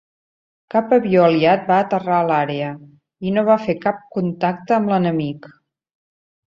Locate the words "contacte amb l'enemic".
4.19-5.51